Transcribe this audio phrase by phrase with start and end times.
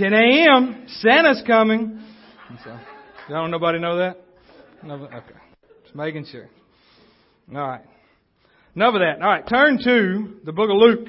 [0.00, 0.86] 10 a.m.
[1.00, 2.02] Santa's coming.
[2.64, 2.74] So,
[3.28, 4.16] don't nobody know that?
[4.82, 5.34] No, okay.
[5.82, 6.48] Just making sure.
[7.54, 7.82] All right.
[8.74, 9.20] Enough of that.
[9.20, 9.46] All right.
[9.46, 11.06] Turn to the book of Luke.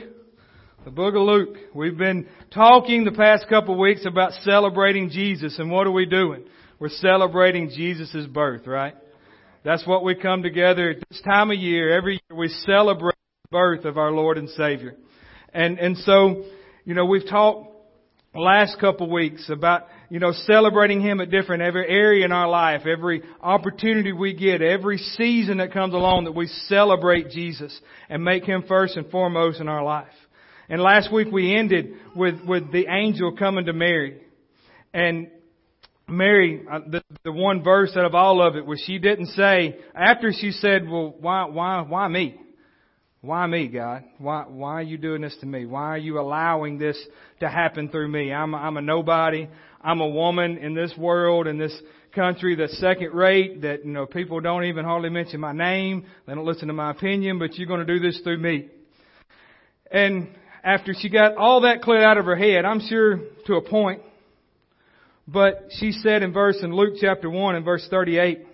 [0.83, 1.55] The book of Luke.
[1.73, 6.05] We've been talking the past couple of weeks about celebrating Jesus, and what are we
[6.05, 6.43] doing?
[6.77, 8.95] We're celebrating Jesus' birth, right?
[9.63, 11.97] That's what we come together at this time of year.
[11.97, 14.97] Every year we celebrate the birth of our Lord and Savior.
[15.53, 16.43] And, and so,
[16.83, 17.70] you know, we've talked
[18.39, 22.83] last couple weeks about, you know, celebrating Him at different, every area in our life,
[22.85, 27.77] every opportunity we get, every season that comes along that we celebrate Jesus
[28.09, 30.07] and make Him first and foremost in our life.
[30.69, 34.21] And last week we ended with, with the angel coming to Mary.
[34.93, 35.29] And
[36.07, 39.77] Mary, uh, the, the one verse out of all of it where she didn't say,
[39.93, 42.39] after she said, well, why, why, why me?
[43.23, 44.03] Why me, God?
[44.17, 45.67] Why, why are you doing this to me?
[45.67, 46.99] Why are you allowing this
[47.39, 48.33] to happen through me?
[48.33, 49.47] I'm, I'm a nobody.
[49.79, 51.75] I'm a woman in this world, in this
[52.15, 56.05] country that's second rate, that, you know, people don't even hardly mention my name.
[56.25, 58.69] They don't listen to my opinion, but you're going to do this through me.
[59.91, 60.29] And
[60.63, 64.01] after she got all that cleared out of her head, I'm sure to a point,
[65.27, 68.47] but she said in verse in Luke chapter 1 and verse 38,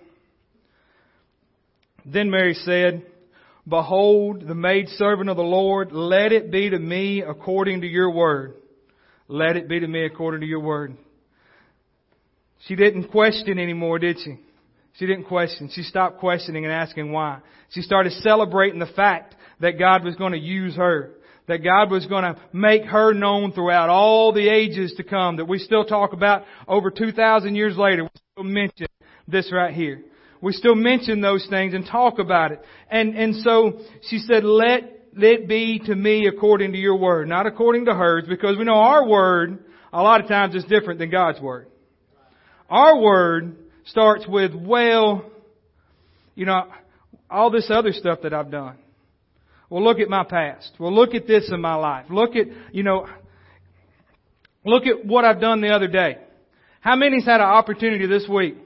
[2.04, 3.06] Then Mary said,
[3.68, 8.54] Behold, the maidservant of the Lord, let it be to me according to your word.
[9.26, 10.96] Let it be to me according to your word.
[12.66, 14.38] She didn't question anymore, did she?
[14.94, 15.70] She didn't question.
[15.72, 17.40] She stopped questioning and asking why.
[17.70, 21.10] She started celebrating the fact that God was going to use her.
[21.46, 25.36] That God was going to make her known throughout all the ages to come.
[25.36, 28.04] That we still talk about over 2,000 years later.
[28.04, 28.86] We still mention
[29.26, 30.02] this right here
[30.40, 32.62] we still mention those things and talk about it.
[32.90, 37.46] And, and so she said, let it be to me according to your word, not
[37.46, 41.10] according to hers, because we know our word a lot of times is different than
[41.10, 41.68] God's word.
[42.70, 45.24] Our word starts with, well,
[46.34, 46.68] you know,
[47.30, 48.76] all this other stuff that I've done.
[49.70, 50.70] Well, look at my past.
[50.78, 52.06] Well, look at this in my life.
[52.10, 53.06] Look at, you know,
[54.64, 56.18] look at what I've done the other day.
[56.80, 58.56] How many's had an opportunity this week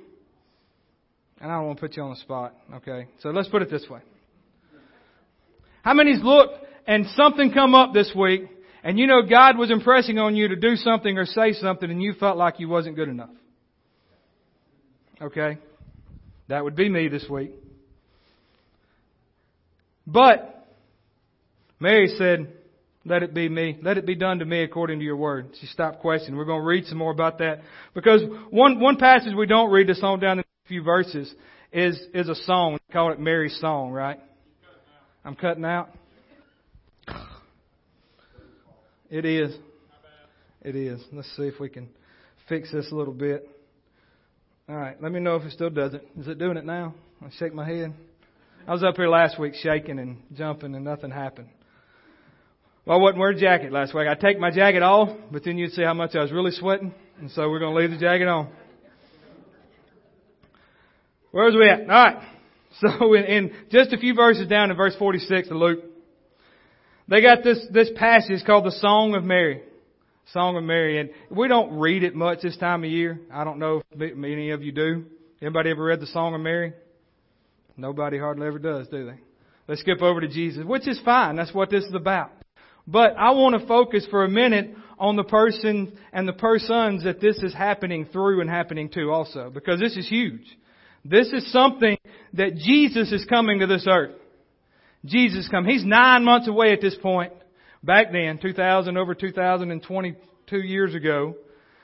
[1.42, 3.08] and I don't want to put you on the spot, okay?
[3.20, 3.98] So let's put it this way.
[5.82, 6.54] How many's looked
[6.86, 8.42] and something come up this week
[8.84, 12.00] and you know God was impressing on you to do something or say something and
[12.00, 13.30] you felt like you wasn't good enough?
[15.20, 15.58] Okay?
[16.48, 17.50] That would be me this week.
[20.06, 20.64] But
[21.80, 22.52] Mary said,
[23.04, 23.78] let it be me.
[23.82, 25.50] Let it be done to me according to your word.
[25.60, 26.36] She stopped questioning.
[26.36, 27.62] We're going to read some more about that.
[27.94, 31.30] Because one, one passage we don't read this on down in few verses
[31.70, 32.72] is, is a song.
[32.72, 34.18] We call it Mary's Song, right?
[35.22, 35.90] I'm cutting out.
[39.10, 39.54] It is.
[40.62, 40.98] It is.
[41.12, 41.90] Let's see if we can
[42.48, 43.46] fix this a little bit.
[44.66, 44.96] All right.
[45.02, 46.08] Let me know if it still does it.
[46.18, 46.94] Is it doing it now?
[47.20, 47.92] I shake my head.
[48.66, 51.48] I was up here last week shaking and jumping and nothing happened.
[52.86, 54.08] Well, I wasn't wearing a jacket last week.
[54.08, 56.94] I take my jacket off, but then you'd see how much I was really sweating.
[57.20, 58.48] And so we're going to leave the jacket on.
[61.32, 61.80] Where's we at?
[61.80, 62.28] All right.
[62.80, 65.80] So in, in just a few verses down in verse 46 of Luke,
[67.06, 69.60] they got this, this passage called the Song of Mary.
[70.32, 70.98] Song of Mary.
[70.98, 73.20] And we don't read it much this time of year.
[73.30, 75.04] I don't know if many of you do.
[75.42, 76.72] Anybody ever read the Song of Mary?
[77.76, 79.20] Nobody hardly ever does, do they?
[79.68, 81.36] Let's skip over to Jesus, which is fine.
[81.36, 82.30] That's what this is about.
[82.86, 87.20] But I want to focus for a minute on the person and the persons that
[87.20, 90.46] this is happening through and happening to also, because this is huge.
[91.04, 91.98] This is something
[92.34, 94.14] that Jesus is coming to this earth.
[95.04, 95.64] Jesus come.
[95.64, 97.32] He's nine months away at this point.
[97.82, 101.34] Back then, 2000, over 2022 years ago,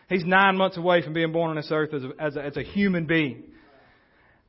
[0.09, 2.56] he's nine months away from being born on this earth as a, as a, as
[2.56, 3.43] a human being.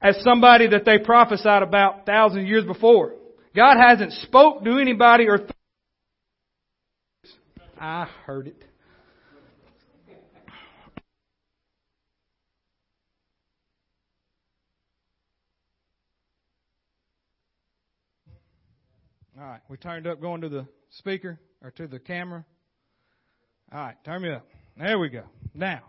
[0.02, 3.13] As somebody that they prophesied about thousands of years before.
[3.56, 5.50] God hasn't spoke to anybody or th-
[7.81, 8.63] I heard it.
[19.39, 22.44] All right, we turned up going to the speaker or to the camera.
[23.71, 24.45] All right, turn me up.
[24.77, 25.24] There we go.
[25.53, 25.80] Now,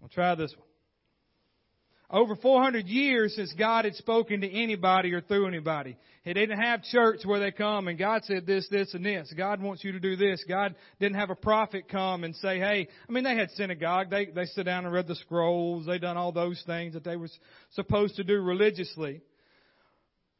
[0.00, 2.22] we'll try this one.
[2.22, 5.96] Over 400 years since God had spoken to anybody or through anybody.
[6.22, 9.32] He didn't have church where they come and God said this, this, and this.
[9.36, 10.44] God wants you to do this.
[10.48, 14.10] God didn't have a prophet come and say, hey, I mean, they had synagogue.
[14.10, 15.84] They, they sit down and read the scrolls.
[15.86, 17.30] They done all those things that they were
[17.72, 19.20] supposed to do religiously.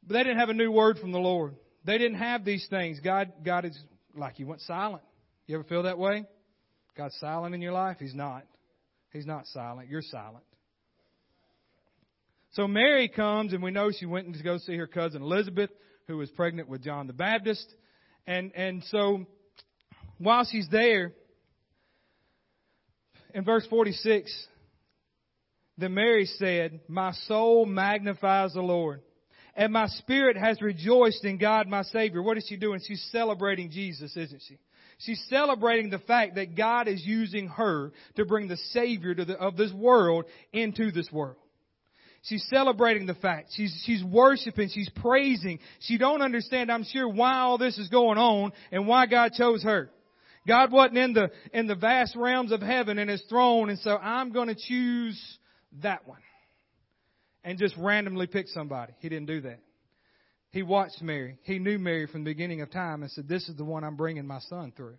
[0.07, 1.57] But they didn't have a new word from the Lord.
[1.85, 3.01] They didn't have these things.
[3.01, 3.79] God, God is
[4.15, 5.03] like He went silent.
[5.47, 6.25] You ever feel that way?
[6.97, 7.97] God's silent in your life?
[7.99, 8.45] He's not.
[9.13, 9.89] He's not silent.
[9.89, 10.45] You're silent.
[12.53, 15.71] So Mary comes, and we know she went to go see her cousin Elizabeth,
[16.09, 17.67] who was pregnant with John the Baptist.
[18.27, 19.27] And, and so
[20.19, 21.13] while she's there,
[23.35, 24.47] in verse 46,
[25.79, 29.03] then Mary said, My soul magnifies the Lord,
[29.61, 32.23] and my spirit has rejoiced in God my Savior.
[32.23, 32.81] What is she doing?
[32.83, 34.59] She's celebrating Jesus, isn't she?
[35.01, 39.59] She's celebrating the fact that God is using her to bring the Savior the, of
[39.59, 40.25] this world
[40.55, 41.37] into this world.
[42.23, 43.51] She's celebrating the fact.
[43.53, 44.71] She's, she's worshiping.
[44.73, 45.59] She's praising.
[45.81, 49.63] She don't understand, I'm sure, why all this is going on and why God chose
[49.63, 49.91] her.
[50.49, 53.99] God wasn't in the, in the vast realms of heaven in His throne and so
[53.99, 55.21] I'm going to choose
[55.83, 56.21] that one.
[57.43, 58.93] And just randomly pick somebody.
[58.99, 59.61] He didn't do that.
[60.51, 61.39] He watched Mary.
[61.43, 63.97] He knew Mary from the beginning of time and said, this is the one I'm
[63.97, 64.97] bringing my son through.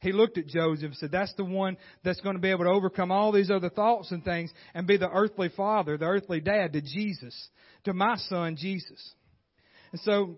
[0.00, 2.70] He looked at Joseph and said, that's the one that's going to be able to
[2.70, 6.74] overcome all these other thoughts and things and be the earthly father, the earthly dad
[6.74, 7.48] to Jesus,
[7.84, 9.14] to my son Jesus.
[9.92, 10.36] And so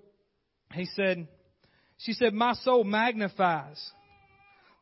[0.73, 1.27] he said,
[1.99, 3.85] she said, my soul magnifies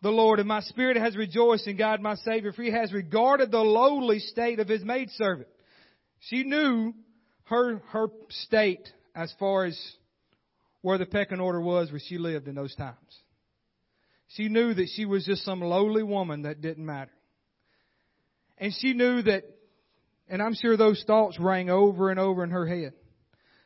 [0.03, 3.51] the Lord and my spirit has rejoiced in God my Savior for he has regarded
[3.51, 5.49] the lowly state of his maidservant.
[6.29, 6.93] She knew
[7.45, 9.81] her, her state as far as
[10.83, 12.97] where the pecking order was where she lived in those times.
[14.29, 17.13] She knew that she was just some lowly woman that didn't matter.
[18.59, 19.45] And she knew that,
[20.29, 22.95] and I'm sure those thoughts rang over and over in her head.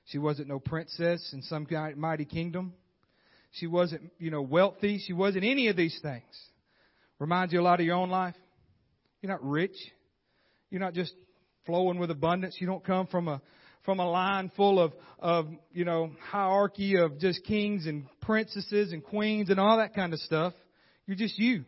[0.06, 1.66] She wasn't no princess in some
[1.96, 2.74] mighty kingdom.
[3.52, 4.98] She wasn't, you know, wealthy.
[4.98, 6.24] She wasn't any of these things.
[7.18, 8.36] Reminds you a lot of your own life.
[9.22, 9.76] You're not rich.
[10.70, 11.14] You're not just
[11.66, 12.56] flowing with abundance.
[12.60, 13.40] You don't come from a
[13.84, 19.02] from a line full of, of, you know, hierarchy of just kings and princesses and
[19.02, 20.52] queens and all that kind of stuff.
[21.06, 21.64] You're just you.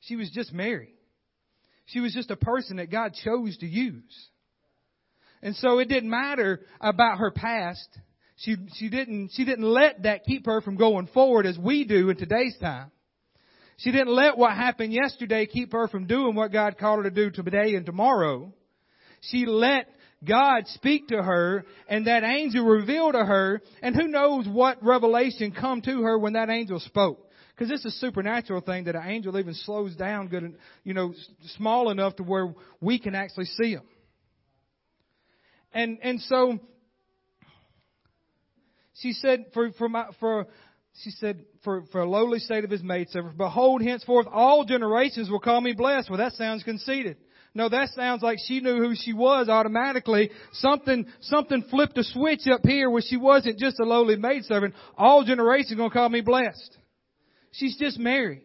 [0.00, 0.94] She was just Mary.
[1.86, 4.28] She was just a person that God chose to use.
[5.42, 7.88] And so it didn't matter about her past.
[8.36, 12.10] She, she didn't, she didn't let that keep her from going forward as we do
[12.10, 12.90] in today's time.
[13.78, 17.14] She didn't let what happened yesterday keep her from doing what God called her to
[17.14, 18.52] do today and tomorrow.
[19.20, 19.88] She let
[20.24, 25.52] God speak to her and that angel revealed to her and who knows what revelation
[25.52, 27.24] come to her when that angel spoke.
[27.54, 31.12] Because it's a supernatural thing that an angel even slows down good, you know,
[31.56, 33.82] small enough to where we can actually see him.
[35.72, 36.58] And, and so,
[39.00, 40.46] she said, for, for my, for,
[41.02, 45.40] she said, for, for a lowly state of his maidservant, behold, henceforth all generations will
[45.40, 46.10] call me blessed.
[46.10, 47.16] Well, that sounds conceited.
[47.54, 50.30] No, that sounds like she knew who she was automatically.
[50.52, 54.74] Something, something flipped a switch up here where she wasn't just a lowly maidservant.
[54.96, 56.76] All generations to call me blessed.
[57.52, 58.42] She's just Mary.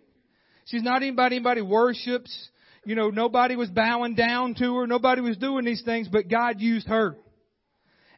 [0.66, 2.50] She's not anybody anybody worships.
[2.86, 4.88] You know, nobody was bowing down to her.
[4.88, 7.18] Nobody was doing these things, but God used her.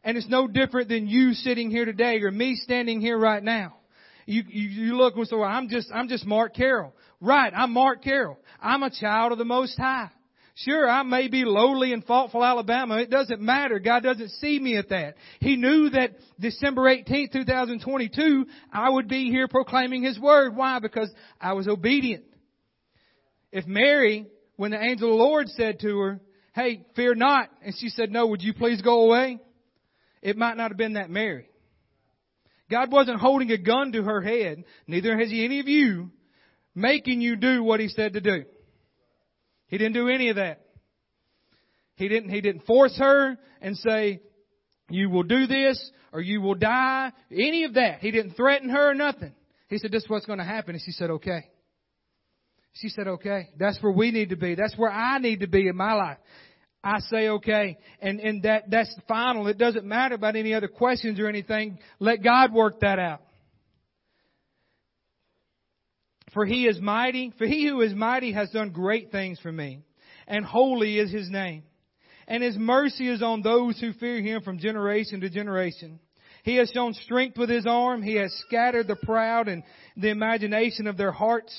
[0.03, 3.75] And it's no different than you sitting here today or me standing here right now.
[4.27, 6.95] You, you, you look and say, well, I'm just, I'm just Mark Carroll.
[7.21, 8.37] Right, I'm Mark Carroll.
[8.61, 10.09] I'm a child of the Most High.
[10.59, 12.97] Sure, I may be lowly in Falkville, Alabama.
[12.99, 13.77] It doesn't matter.
[13.77, 15.15] God doesn't see me at that.
[15.41, 20.55] He knew that December 18th, 2022, I would be here proclaiming His Word.
[20.55, 20.79] Why?
[20.79, 21.11] Because
[21.41, 22.23] I was obedient.
[23.51, 26.21] If Mary, when the angel of the Lord said to her,
[26.53, 29.39] hey, fear not, and she said, no, would you please go away?
[30.21, 31.49] It might not have been that Mary.
[32.71, 36.11] God wasn't holding a gun to her head, neither has He any of you,
[36.73, 38.45] making you do what He said to do.
[39.67, 40.61] He didn't do any of that.
[41.95, 44.21] He didn't, he didn't force her and say,
[44.89, 47.11] you will do this or you will die.
[47.31, 47.99] Any of that.
[47.99, 49.33] He didn't threaten her or nothing.
[49.67, 50.75] He said, this is what's going to happen.
[50.75, 51.49] And she said, okay.
[52.73, 53.49] She said, okay.
[53.57, 54.55] That's where we need to be.
[54.55, 56.17] That's where I need to be in my life.
[56.83, 57.77] I say okay.
[57.99, 59.47] And, and that, that's final.
[59.47, 61.79] It doesn't matter about any other questions or anything.
[61.99, 63.21] Let God work that out.
[66.35, 69.79] For he is mighty, for he who is mighty has done great things for me,
[70.27, 71.63] and holy is his name.
[72.27, 75.97] And his mercy is on those who fear him from generation to generation.
[76.43, 78.03] He has shown strength with his arm.
[78.03, 79.63] He has scattered the proud and
[79.95, 81.57] the imagination of their hearts.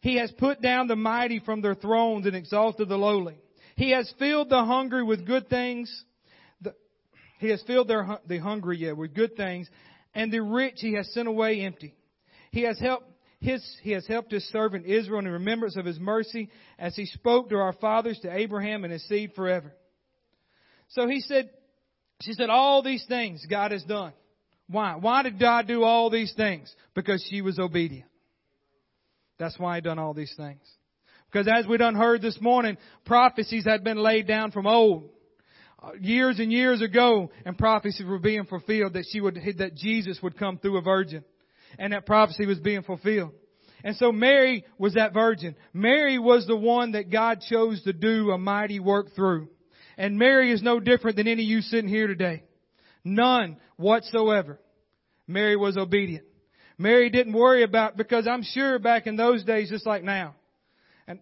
[0.00, 3.36] He has put down the mighty from their thrones and exalted the lowly.
[3.76, 6.04] He has filled the hungry with good things.
[6.62, 6.74] The,
[7.38, 9.68] he has filled their, the hungry yet with good things,
[10.14, 11.94] and the rich he has sent away empty.
[12.50, 13.08] He has helped
[13.40, 17.50] his, he has helped his servant Israel in remembrance of his mercy as he spoke
[17.50, 19.72] to our fathers, to Abraham and his seed forever.
[20.88, 21.50] So he said,
[22.20, 24.12] she said, all these things God has done.
[24.68, 24.96] Why?
[24.96, 26.74] Why did God do all these things?
[26.94, 28.08] Because she was obedient.
[29.38, 30.60] That's why he done all these things.
[31.30, 35.10] Because as we done heard this morning, prophecies had been laid down from old.
[35.80, 40.18] Uh, years and years ago, and prophecies were being fulfilled that she would, that Jesus
[40.22, 41.22] would come through a virgin.
[41.78, 43.32] And that prophecy was being fulfilled.
[43.84, 45.54] And so Mary was that virgin.
[45.72, 49.48] Mary was the one that God chose to do a mighty work through.
[49.96, 52.44] And Mary is no different than any of you sitting here today.
[53.04, 54.60] None whatsoever.
[55.26, 56.24] Mary was obedient.
[56.78, 60.36] Mary didn't worry about, because I'm sure back in those days, just like now,
[61.08, 61.18] and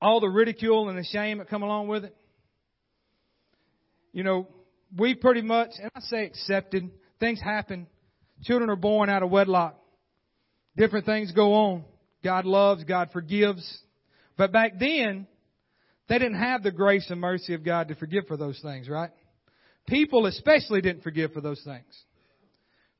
[0.00, 2.16] all the ridicule and the shame that come along with it,
[4.12, 4.46] you know,
[4.96, 7.86] we pretty much, and I say accepted, things happen.
[8.44, 9.78] Children are born out of wedlock.
[10.76, 11.84] Different things go on.
[12.24, 13.80] God loves, God forgives.
[14.36, 15.26] But back then,
[16.08, 19.10] they didn't have the grace and mercy of God to forgive for those things, right?
[19.86, 22.04] People especially didn't forgive for those things.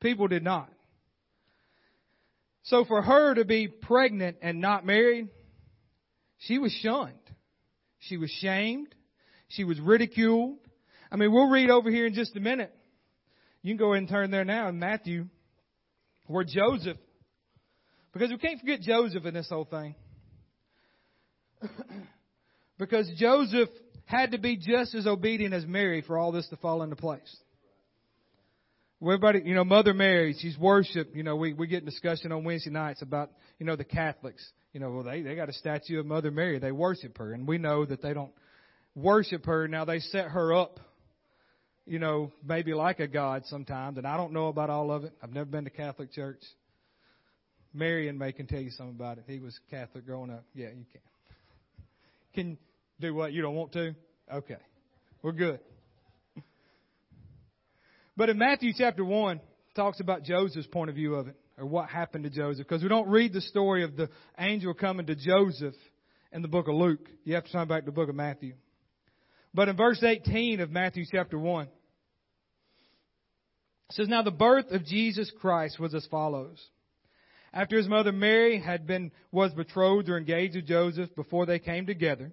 [0.01, 0.69] People did not.
[2.63, 5.29] So for her to be pregnant and not married,
[6.39, 7.13] she was shunned.
[7.99, 8.93] She was shamed.
[9.49, 10.57] She was ridiculed.
[11.11, 12.73] I mean, we'll read over here in just a minute.
[13.61, 15.27] You can go ahead and turn there now in Matthew,
[16.27, 16.97] where Joseph,
[18.13, 19.95] because we can't forget Joseph in this whole thing.
[22.77, 23.69] because Joseph
[24.05, 27.37] had to be just as obedient as Mary for all this to fall into place.
[29.01, 31.15] everybody, you know, Mother Mary, she's worshiped.
[31.15, 34.45] You know, we, we get in discussion on Wednesday nights about, you know, the Catholics.
[34.73, 36.59] You know, well, they, they got a statue of Mother Mary.
[36.59, 37.33] They worship her.
[37.33, 38.31] And we know that they don't
[38.95, 39.67] worship her.
[39.67, 40.79] Now they set her up
[41.85, 45.13] you know, maybe like a God sometimes, and I don't know about all of it.
[45.21, 46.41] I've never been to Catholic church.
[47.73, 49.25] Marion may can tell you something about it.
[49.27, 50.45] He was Catholic growing up.
[50.53, 51.01] Yeah, you can.
[52.33, 52.57] Can
[52.99, 53.33] do what?
[53.33, 53.95] You don't want to?
[54.31, 54.57] Okay.
[55.21, 55.59] We're good.
[58.15, 59.41] But in Matthew chapter 1,
[59.75, 62.89] talks about Joseph's point of view of it, or what happened to Joseph, because we
[62.89, 65.73] don't read the story of the angel coming to Joseph
[66.31, 67.07] in the book of Luke.
[67.23, 68.53] You have to turn back to the book of Matthew.
[69.53, 71.69] But in verse 18 of Matthew chapter 1, it
[73.91, 76.59] says, Now the birth of Jesus Christ was as follows.
[77.53, 81.85] After his mother Mary had been, was betrothed or engaged to Joseph before they came
[81.85, 82.31] together,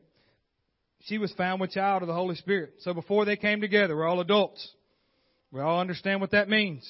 [1.05, 2.75] she was found with child of the Holy Spirit.
[2.79, 4.67] So before they came together, we're all adults.
[5.53, 6.87] We all understand what that means.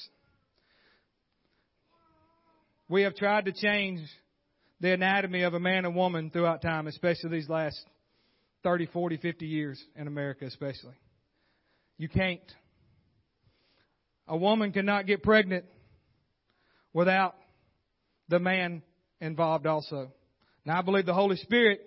[2.89, 4.01] We have tried to change
[4.81, 7.81] the anatomy of a man and woman throughout time, especially these last
[8.63, 10.95] 30, 40, 50 years in America especially.
[11.99, 12.41] You can't.
[14.29, 15.65] A woman cannot get pregnant
[16.93, 17.35] without
[18.29, 18.83] the man
[19.21, 20.13] involved also.
[20.65, 21.81] Now I believe the Holy Spirit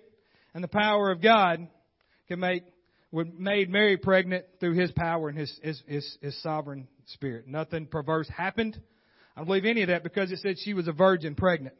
[0.52, 1.66] and the power of God
[2.28, 2.64] can make
[3.14, 7.46] would made Mary pregnant through his power and his, his, his, his sovereign spirit.
[7.46, 8.80] Nothing perverse happened.
[9.36, 11.76] I don't believe any of that because it said she was a virgin pregnant.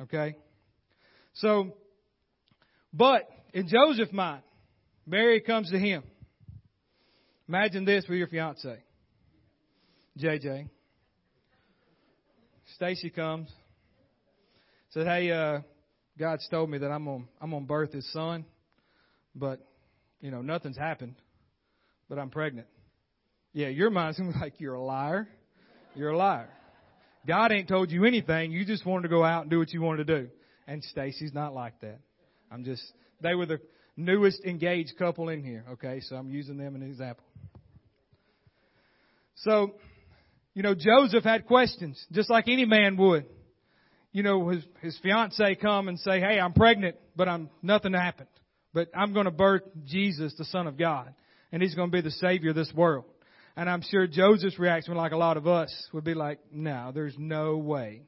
[0.00, 0.36] Okay?
[1.34, 1.74] So,
[2.90, 4.42] but in Joseph's mind,
[5.06, 6.02] Mary comes to him.
[7.48, 8.78] Imagine this with your fiance,
[10.18, 10.68] JJ.
[12.76, 13.48] Stacy comes,
[14.90, 15.60] said, "Hey, uh,
[16.16, 18.44] God's told me that I'm on I'm on birth his son,
[19.34, 19.58] but
[20.20, 21.16] you know nothing's happened,
[22.08, 22.68] but I'm pregnant."
[23.52, 25.28] Yeah, your mind's be like, "You're a liar.
[25.96, 26.50] You're a liar.
[27.26, 28.52] God ain't told you anything.
[28.52, 30.30] You just wanted to go out and do what you wanted to do."
[30.68, 31.98] And Stacy's not like that.
[32.48, 33.60] I'm just they were the
[33.96, 36.00] newest engaged couple in here, okay?
[36.00, 37.24] So I'm using them as an example.
[39.36, 39.74] So,
[40.54, 43.26] you know, Joseph had questions, just like any man would.
[44.12, 48.28] You know, his, his fiance come and say, hey, I'm pregnant, but I'm, nothing happened.
[48.72, 51.12] But I'm going to birth Jesus, the Son of God,
[51.52, 53.04] and He's going to be the Savior of this world.
[53.56, 57.14] And I'm sure Joseph's reaction, like a lot of us, would be like, no, there's
[57.18, 58.02] no way.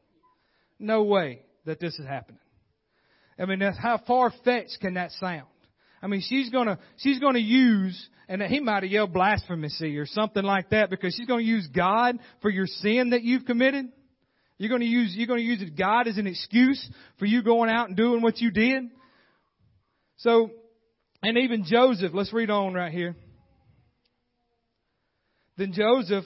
[0.78, 2.40] No way that this is happening.
[3.39, 5.47] I mean, how far fetched can that sound?
[6.03, 10.43] I mean, she's gonna, she's gonna use, and he might have yelled blasphemy or something
[10.43, 13.87] like that because she's gonna use God for your sin that you've committed.
[14.59, 17.97] You're gonna use, you're gonna use God as an excuse for you going out and
[17.97, 18.85] doing what you did.
[20.19, 20.51] So,
[21.23, 23.17] and even Joseph, let's read on right here.
[25.57, 26.25] Then Joseph,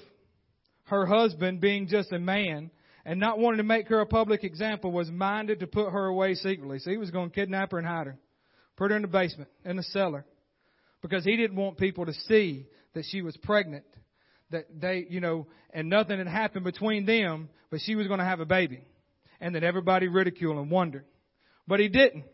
[0.85, 2.71] her husband, being just a man,
[3.07, 6.35] and not wanting to make her a public example, was minded to put her away
[6.35, 6.81] secretly.
[6.81, 8.19] So he was going to kidnap her and hide her,
[8.77, 10.27] put her in the basement, in the cellar,
[11.03, 13.85] because he didn't want people to see that she was pregnant,
[14.51, 18.25] that they, you know, and nothing had happened between them, but she was going to
[18.25, 18.85] have a baby,
[19.41, 21.05] and that everybody ridiculed and wondered.
[21.69, 22.25] But he didn't.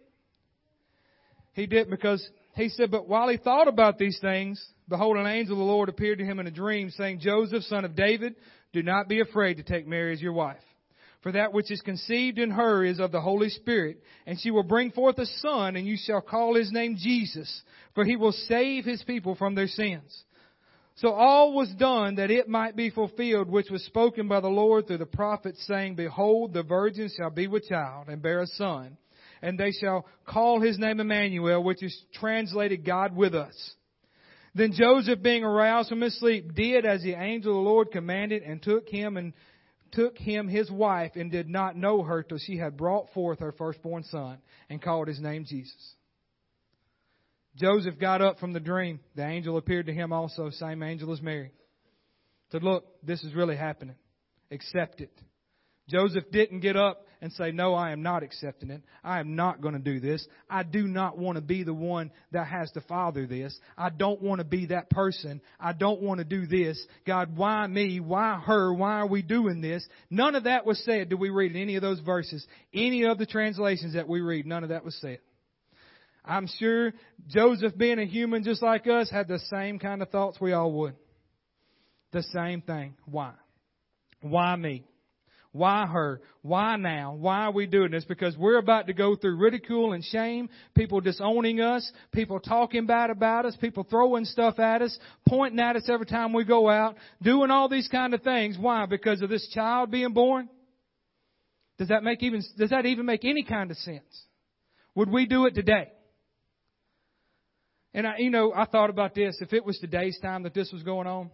[1.53, 5.53] He didn't because he said, but while he thought about these things, behold, an angel
[5.53, 8.37] of the Lord appeared to him in a dream, saying, Joseph, son of David,
[8.73, 10.57] do not be afraid to take Mary as your wife.
[11.23, 14.65] For that which is conceived in her is of the Holy Spirit, and she will
[14.65, 17.63] bring forth a son, and you shall call his name Jesus,
[17.95, 20.25] for he will save his people from their sins.
[20.97, 24.87] So all was done that it might be fulfilled, which was spoken by the Lord
[24.87, 28.99] through the prophet, saying, Behold, the virgin shall be with child, and bear a son,
[29.41, 33.75] and they shall call his name Emmanuel, which is translated God with us.
[34.55, 38.43] Then Joseph, being aroused from his sleep, did as the angel of the Lord commanded,
[38.43, 39.33] and took him and
[39.93, 43.53] took him his wife and did not know her till she had brought forth her
[43.53, 45.95] firstborn son and called his name Jesus.
[47.57, 49.01] Joseph got up from the dream.
[49.15, 51.53] The angel appeared to him also, same angel as Mary.
[52.51, 53.97] Said, look, this is really happening.
[54.51, 55.13] Accept it.
[55.89, 58.83] Joseph didn't get up and say, no, I am not accepting it.
[59.05, 60.27] I am not going to do this.
[60.51, 63.57] I do not want to be the one that has to father this.
[63.79, 65.41] I don't want to be that person.
[65.61, 66.85] I don't want to do this.
[67.07, 68.01] God, why me?
[68.01, 68.75] Why her?
[68.75, 69.87] Why are we doing this?
[70.11, 71.11] None of that was said.
[71.11, 72.45] Do we read in any of those verses?
[72.75, 75.21] Any of the translations that we read, none of that was said.
[76.25, 76.93] I'm sure
[77.29, 80.73] Joseph being a human just like us had the same kind of thoughts we all
[80.73, 80.97] would.
[82.11, 82.95] The same thing.
[83.07, 83.33] Why?
[84.23, 84.85] Why me?
[85.53, 86.23] Why her?
[86.41, 87.15] Why now?
[87.15, 88.07] Why are we doing this?
[88.07, 93.11] Because we're about to go through ridicule and shame, people disowning us, people talking bad
[93.11, 96.97] about us, people throwing stuff at us, pointing at us every time we go out,
[97.21, 98.57] doing all these kind of things.
[98.59, 98.87] Why?
[98.87, 100.49] Because of this child being born?
[101.77, 104.25] Does that make even, does that even make any kind of sense?
[104.95, 105.93] Would we do it today?
[107.93, 109.37] And I, you know, I thought about this.
[109.41, 111.31] If it was today's time that this was going on,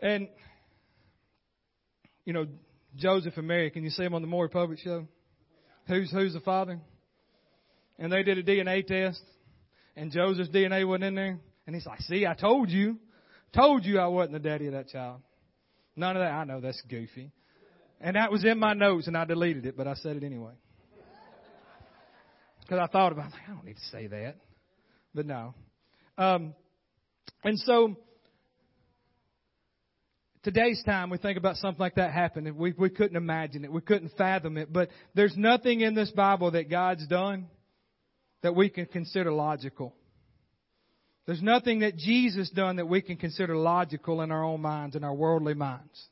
[0.00, 0.28] and
[2.28, 2.46] you know,
[2.94, 5.08] Joseph and Mary, can you see them on the Maury Povich Show?
[5.86, 6.78] Who's who's the father?
[7.98, 9.22] And they did a DNA test,
[9.96, 12.98] and Joseph's DNA wasn't in there, and he's like, "See, I told you,
[13.54, 15.22] told you I wasn't the daddy of that child."
[15.96, 16.30] None of that.
[16.30, 17.32] I know that's goofy,
[17.98, 20.52] and that was in my notes, and I deleted it, but I said it anyway
[22.60, 23.28] because I thought about.
[23.28, 23.32] it.
[23.32, 24.36] Like, I don't need to say that,
[25.14, 25.54] but no.
[26.18, 26.52] Um,
[27.42, 27.96] and so
[30.42, 32.56] today's time, we think about something like that happening.
[32.56, 33.72] We, we couldn't imagine it.
[33.72, 34.72] We couldn't fathom it.
[34.72, 37.48] But there's nothing in this Bible that God's done
[38.42, 39.94] that we can consider logical.
[41.26, 45.04] There's nothing that Jesus done that we can consider logical in our own minds, in
[45.04, 46.08] our worldly minds.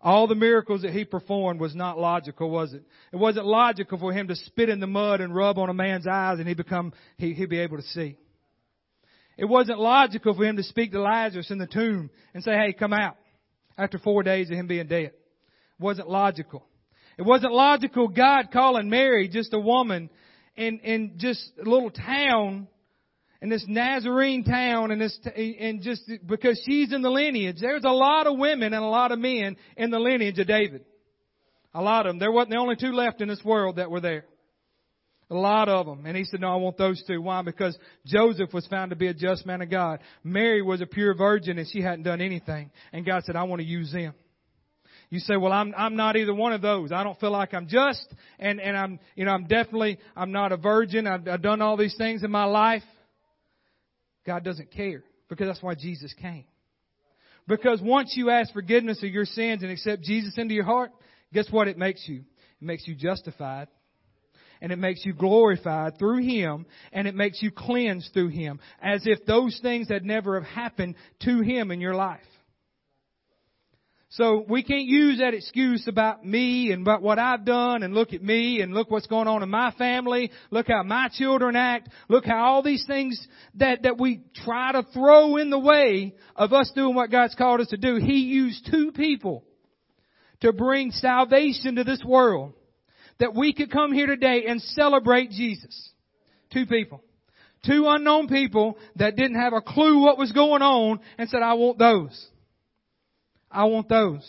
[0.00, 2.82] All the miracles that he performed was not logical, was it?
[3.12, 6.08] It wasn't logical for him to spit in the mud and rub on a man's
[6.08, 8.16] eyes and he become, he, he'd be able to see.
[9.38, 12.72] It wasn't logical for him to speak to Lazarus in the tomb and say, hey,
[12.72, 13.16] come out
[13.76, 15.12] after four days of him being dead.
[15.12, 15.20] It
[15.78, 16.64] wasn't logical.
[17.18, 20.10] It wasn't logical God calling Mary just a woman
[20.56, 22.68] in, in just a little town
[23.42, 27.90] in this Nazarene town and this, and just because she's in the lineage, there's a
[27.90, 30.84] lot of women and a lot of men in the lineage of David.
[31.74, 32.18] A lot of them.
[32.20, 34.26] There wasn't the only two left in this world that were there.
[35.32, 36.04] A lot of them.
[36.04, 37.22] And he said, no, I want those two.
[37.22, 37.40] Why?
[37.40, 40.00] Because Joseph was found to be a just man of God.
[40.22, 42.70] Mary was a pure virgin and she hadn't done anything.
[42.92, 44.12] And God said, I want to use them.
[45.08, 46.92] You say, well, I'm, I'm not either one of those.
[46.92, 48.06] I don't feel like I'm just
[48.38, 51.06] and, and I'm, you know, I'm definitely, I'm not a virgin.
[51.06, 52.82] I've, I've done all these things in my life.
[54.26, 56.44] God doesn't care because that's why Jesus came.
[57.48, 60.90] Because once you ask forgiveness of your sins and accept Jesus into your heart,
[61.32, 62.16] guess what it makes you?
[62.16, 63.68] It makes you justified
[64.62, 69.02] and it makes you glorified through Him and it makes you cleansed through Him as
[69.04, 70.94] if those things had never have happened
[71.24, 72.20] to Him in your life.
[74.10, 78.12] So we can't use that excuse about me and about what I've done and look
[78.12, 80.30] at me and look what's going on in my family.
[80.50, 81.88] Look how my children act.
[82.08, 86.52] Look how all these things that, that we try to throw in the way of
[86.52, 87.96] us doing what God's called us to do.
[87.96, 89.44] He used two people
[90.40, 92.52] to bring salvation to this world
[93.22, 95.90] that we could come here today and celebrate Jesus.
[96.52, 97.04] Two people.
[97.64, 101.54] Two unknown people that didn't have a clue what was going on and said, I
[101.54, 102.26] want those.
[103.48, 104.28] I want those.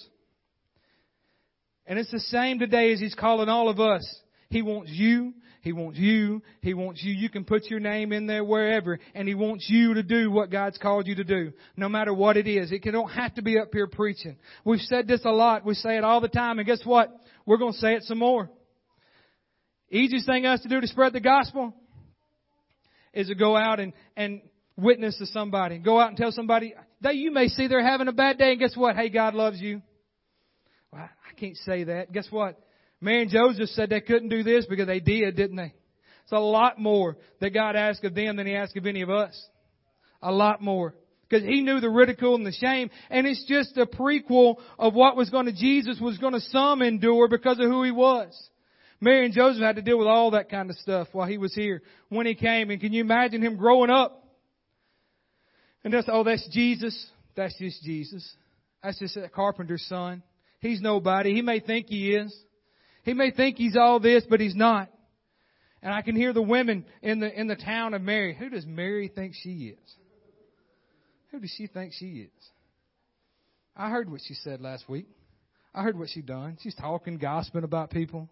[1.88, 4.08] And it's the same today as He's calling all of us.
[4.52, 5.34] He wants you.
[5.62, 6.44] He wants you.
[6.62, 7.14] He wants you.
[7.14, 10.52] You can put your name in there wherever, and He wants you to do what
[10.52, 12.72] God's called you to do, no matter what it is.
[12.72, 14.38] It don't have to be up here preaching.
[14.64, 15.66] We've said this a lot.
[15.66, 17.12] We say it all the time, and guess what?
[17.48, 18.52] We're going to say it some more.
[19.94, 21.72] Easiest thing us to do to spread the gospel
[23.14, 24.42] is to go out and, and
[24.76, 25.78] witness to somebody.
[25.78, 28.60] Go out and tell somebody that you may see they're having a bad day and
[28.60, 28.96] guess what?
[28.96, 29.84] Hey, God loves you.
[30.92, 32.12] Well, I can't say that.
[32.12, 32.60] Guess what?
[33.02, 35.74] Mary and Joseph said they couldn't do this because they did, didn't they?
[36.24, 39.12] It's a lot more that God asked of them than He asked of any of
[39.12, 39.40] us.
[40.24, 40.96] A lot more.
[41.30, 45.16] Because he knew the ridicule and the shame, and it's just a prequel of what
[45.16, 48.34] was going to, Jesus was going to some endure because of who he was.
[49.04, 51.54] Mary and Joseph had to deal with all that kind of stuff while he was
[51.54, 52.70] here when he came.
[52.70, 54.24] And can you imagine him growing up?
[55.84, 57.08] And that's, oh, that's Jesus.
[57.36, 58.28] That's just Jesus.
[58.82, 60.24] That's just a carpenter's son.
[60.60, 61.34] He's nobody.
[61.34, 62.34] He may think he is.
[63.04, 64.90] He may think he's all this, but he's not.
[65.82, 68.34] And I can hear the women in the, in the town of Mary.
[68.34, 69.96] Who does Mary think she is?
[71.32, 72.50] Who does she think she is?
[73.76, 75.08] I heard what she said last week.
[75.76, 76.58] I heard what she done.
[76.62, 78.30] She's talking, gossiping about people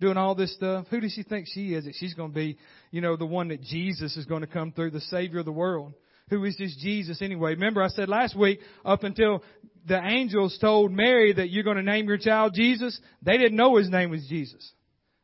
[0.00, 0.86] doing all this stuff?
[0.90, 2.56] Who does she think she is that she's going to be,
[2.90, 5.52] you know, the one that Jesus is going to come through, the Savior of the
[5.52, 5.92] world?
[6.30, 7.50] Who is this Jesus anyway?
[7.50, 9.42] Remember I said last week, up until
[9.86, 13.76] the angels told Mary that you're going to name your child Jesus, they didn't know
[13.76, 14.72] his name was Jesus.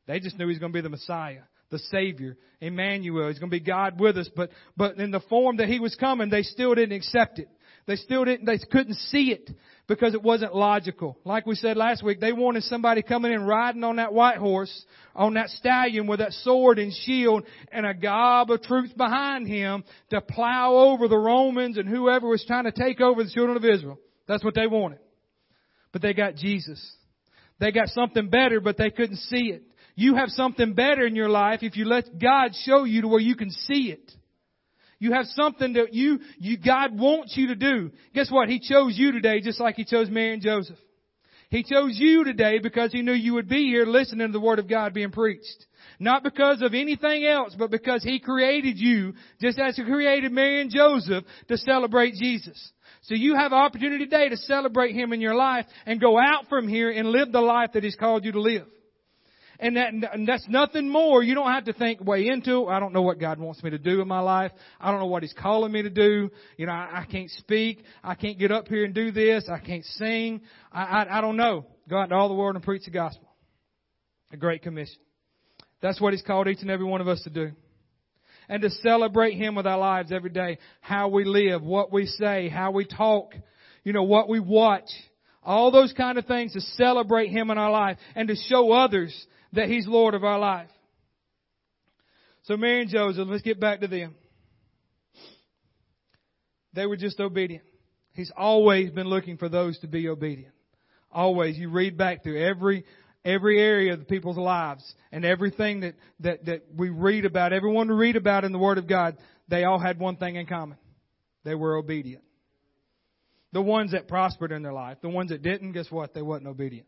[0.07, 3.29] They just knew he's going to be the Messiah, the Savior, Emmanuel.
[3.29, 4.29] He's going to be God with us.
[4.35, 7.49] But, but in the form that he was coming, they still didn't accept it.
[7.87, 9.49] They still didn't, they couldn't see it
[9.89, 11.17] because it wasn't logical.
[11.25, 14.85] Like we said last week, they wanted somebody coming in riding on that white horse,
[15.15, 19.85] on that stallion with that sword and shield and a gob of troops behind him
[20.11, 23.65] to plow over the Romans and whoever was trying to take over the children of
[23.65, 23.99] Israel.
[24.27, 24.99] That's what they wanted.
[25.93, 26.85] But they got Jesus.
[27.61, 29.63] They got something better, but they couldn't see it.
[29.95, 33.21] You have something better in your life if you let God show you to where
[33.21, 34.13] you can see it.
[34.99, 37.91] You have something that you, you, God wants you to do.
[38.15, 38.49] Guess what?
[38.49, 40.79] He chose you today just like He chose Mary and Joseph.
[41.51, 44.59] He chose you today because He knew you would be here listening to the Word
[44.59, 45.67] of God being preached.
[46.01, 50.61] Not because of anything else, but because He created you, just as He created Mary
[50.61, 52.73] and Joseph, to celebrate Jesus.
[53.03, 56.49] So you have an opportunity today to celebrate Him in your life and go out
[56.49, 58.67] from here and live the life that He's called you to live.
[59.59, 61.23] And, that, and that's nothing more.
[61.23, 62.67] You don't have to think way into it.
[62.69, 64.53] I don't know what God wants me to do in my life.
[64.81, 66.31] I don't know what He's calling me to do.
[66.57, 67.83] You know, I, I can't speak.
[68.05, 69.49] I can't get up here and do this.
[69.51, 70.43] I can't sing.
[70.73, 71.65] I, I, I don't know.
[71.89, 73.29] Go out into all the world and preach the gospel.
[74.33, 74.99] A great commission.
[75.81, 77.53] That's what He's called each and every one of us to do.
[78.49, 80.59] And to celebrate Him with our lives every day.
[80.81, 83.35] How we live, what we say, how we talk,
[83.85, 84.89] you know, what we watch.
[85.43, 89.15] All those kind of things to celebrate Him in our life and to show others
[89.57, 90.71] that He's Lord of our life.
[92.45, 94.15] So Mary and Joseph, let's get back to them.
[96.73, 97.65] They were just obedient.
[98.13, 100.55] He's always been looking for those to be obedient.
[101.11, 101.59] Always.
[101.59, 102.85] You read back through every
[103.25, 107.89] every area of the people's lives and everything that, that, that we read about, everyone
[107.89, 109.17] we read about in the Word of God,
[109.49, 110.79] they all had one thing in common.
[111.45, 112.23] They were obedient.
[113.53, 116.15] The ones that prospered in their life, the ones that didn't, guess what?
[116.15, 116.87] They wasn't obedient.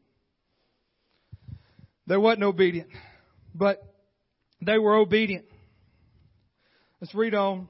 [2.09, 2.89] They wasn't obedient,
[3.55, 3.83] but
[4.63, 5.45] they were obedient.
[7.03, 7.69] Let's read on.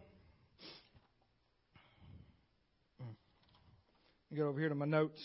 [4.33, 5.20] Get over here to my notes.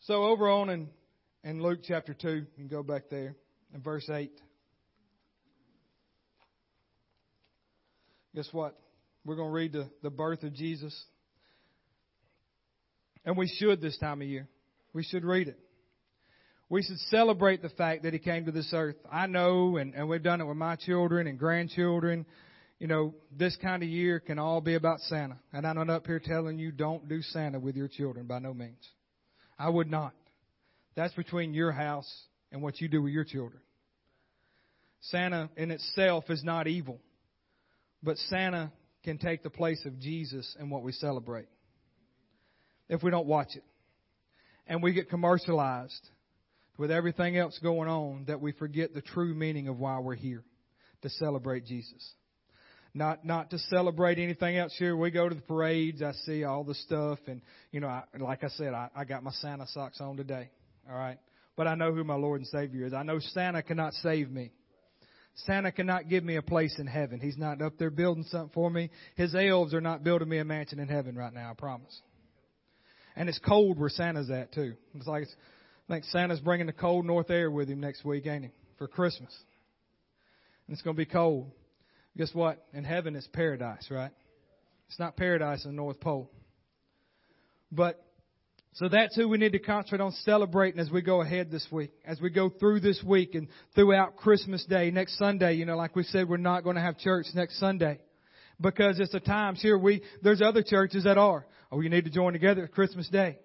[0.00, 0.88] So over on in,
[1.44, 3.36] in Luke chapter 2, you can go back there
[3.72, 4.32] in verse 8.
[8.34, 8.76] Guess what?
[9.26, 10.96] We're going to read the, the birth of Jesus.
[13.24, 14.46] And we should this time of year.
[14.92, 15.58] We should read it.
[16.68, 18.94] We should celebrate the fact that He came to this earth.
[19.10, 22.24] I know, and, and we've done it with my children and grandchildren.
[22.78, 25.38] You know, this kind of year can all be about Santa.
[25.52, 28.54] And I'm not up here telling you don't do Santa with your children by no
[28.54, 28.88] means.
[29.58, 30.12] I would not.
[30.94, 32.10] That's between your house
[32.52, 33.60] and what you do with your children.
[35.00, 37.00] Santa in itself is not evil.
[38.04, 38.70] But Santa
[39.06, 41.46] can take the place of Jesus in what we celebrate
[42.88, 43.62] if we don't watch it.
[44.66, 46.08] And we get commercialized
[46.76, 50.42] with everything else going on that we forget the true meaning of why we're here
[51.02, 52.04] to celebrate Jesus.
[52.94, 54.96] Not not to celebrate anything else here.
[54.96, 56.02] We go to the parades.
[56.02, 59.22] I see all the stuff, and you know, I, like I said, I, I got
[59.22, 60.48] my Santa socks on today.
[60.90, 61.18] All right,
[61.56, 62.94] but I know who my Lord and Savior is.
[62.94, 64.50] I know Santa cannot save me.
[65.44, 67.20] Santa cannot give me a place in heaven.
[67.20, 68.90] He's not up there building something for me.
[69.16, 72.00] His elves are not building me a mansion in heaven right now, I promise.
[73.14, 74.74] And it's cold where Santa's at too.
[74.94, 75.36] It's like it's,
[75.88, 78.50] I think Santa's bringing the cold north air with him next week, ain't he?
[78.78, 79.34] For Christmas.
[80.66, 81.50] And it's going to be cold.
[82.16, 82.64] Guess what?
[82.72, 84.10] In heaven it's paradise, right?
[84.88, 86.30] It's not paradise in the North Pole.
[87.70, 88.02] But
[88.76, 91.92] so that's who we need to concentrate on celebrating as we go ahead this week,
[92.04, 94.90] as we go through this week and throughout Christmas Day.
[94.90, 97.98] Next Sunday, you know, like we said, we're not going to have church next Sunday
[98.60, 101.46] because it's a time here we, there's other churches that are.
[101.72, 103.38] Oh, you need to join together at Christmas Day.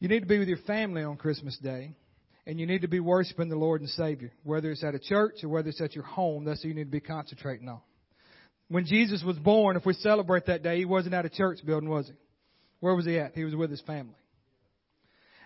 [0.00, 1.94] You need to be with your family on Christmas Day.
[2.46, 5.42] and you need to be worshiping the Lord and Savior, whether it's at a church
[5.42, 6.44] or whether it's at your home.
[6.44, 7.80] That's what you need to be concentrating on.
[8.68, 11.88] When Jesus was born, if we celebrate that day, he wasn't at a church building,
[11.88, 12.14] was he?
[12.84, 13.34] Where was he at?
[13.34, 14.12] He was with his family.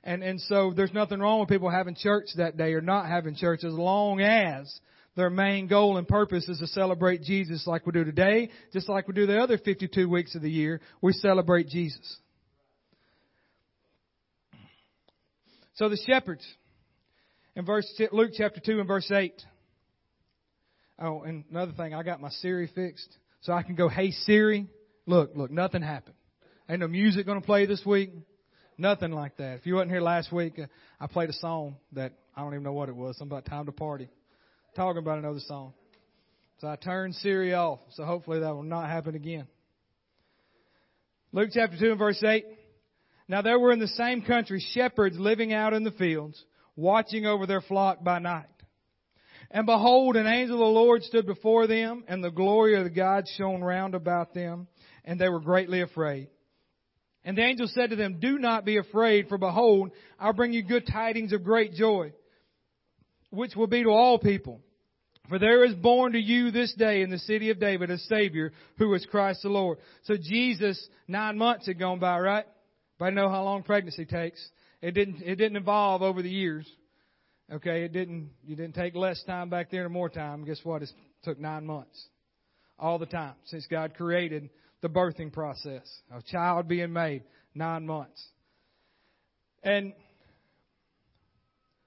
[0.02, 3.36] And, and so there's nothing wrong with people having church that day or not having
[3.36, 4.80] church as long as
[5.14, 9.06] their main goal and purpose is to celebrate Jesus like we do today, just like
[9.06, 10.80] we do the other 52 weeks of the year.
[11.00, 12.16] We celebrate Jesus.
[15.74, 16.44] So the shepherds,
[17.54, 19.32] in verse Luke chapter 2 and verse 8.
[20.98, 24.66] Oh, and another thing, I got my Siri fixed so I can go, hey Siri,
[25.06, 26.16] look, look, nothing happened.
[26.70, 28.10] Ain't no music going to play this week.
[28.76, 29.54] Nothing like that.
[29.54, 30.66] If you wasn't here last week, uh,
[31.00, 33.16] I played a song that I don't even know what it was.
[33.16, 34.08] Something about time to party.
[34.76, 35.72] Talking about another song.
[36.60, 37.80] So I turned Siri off.
[37.94, 39.46] So hopefully that will not happen again.
[41.32, 42.44] Luke chapter 2 and verse 8.
[43.28, 46.42] Now there were in the same country shepherds living out in the fields,
[46.76, 48.44] watching over their flock by night.
[49.50, 52.90] And behold, an angel of the Lord stood before them, and the glory of the
[52.90, 54.68] God shone round about them,
[55.04, 56.28] and they were greatly afraid.
[57.28, 60.62] And the angel said to them, Do not be afraid, for behold, I'll bring you
[60.62, 62.12] good tidings of great joy,
[63.28, 64.62] which will be to all people.
[65.28, 68.54] For there is born to you this day in the city of David a Savior
[68.78, 69.76] who is Christ the Lord.
[70.04, 72.46] So Jesus, nine months had gone by, right?
[72.98, 74.42] But I know how long pregnancy takes.
[74.80, 76.66] It didn't, it didn't evolve over the years.
[77.52, 80.46] Okay, it didn't, you didn't take less time back there or more time.
[80.46, 80.80] Guess what?
[80.80, 80.88] It
[81.24, 82.06] took nine months.
[82.78, 84.48] All the time since God created
[84.80, 85.86] the birthing process.
[86.12, 88.22] A child being made, nine months.
[89.62, 89.92] And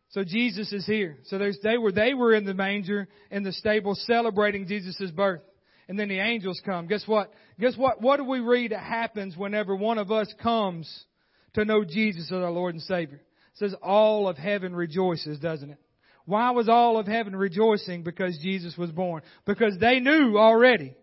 [0.10, 1.18] so Jesus is here.
[1.26, 5.42] So there's, they were they were in the manger in the stable celebrating Jesus' birth.
[5.88, 6.88] And then the angels come.
[6.88, 7.34] Guess what?
[7.60, 8.02] Guess what?
[8.02, 11.06] What do we read that happens whenever one of us comes
[11.54, 13.18] to know Jesus as our Lord and Savior?
[13.18, 15.80] It says all of heaven rejoices, doesn't it?
[16.26, 18.04] Why was all of heaven rejoicing?
[18.04, 19.22] Because Jesus was born.
[19.46, 20.94] Because they knew already